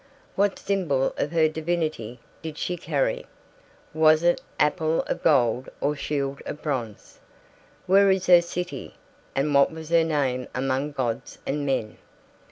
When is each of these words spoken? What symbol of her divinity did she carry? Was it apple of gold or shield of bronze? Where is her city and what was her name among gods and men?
What 0.35 0.57
symbol 0.57 1.13
of 1.15 1.31
her 1.31 1.47
divinity 1.47 2.19
did 2.41 2.57
she 2.57 2.75
carry? 2.75 3.27
Was 3.93 4.23
it 4.23 4.41
apple 4.59 5.03
of 5.03 5.21
gold 5.21 5.69
or 5.79 5.95
shield 5.95 6.41
of 6.47 6.63
bronze? 6.63 7.19
Where 7.85 8.09
is 8.09 8.25
her 8.25 8.41
city 8.41 8.95
and 9.35 9.53
what 9.53 9.71
was 9.71 9.89
her 9.89 10.03
name 10.03 10.47
among 10.55 10.93
gods 10.93 11.37
and 11.45 11.67
men? 11.67 11.99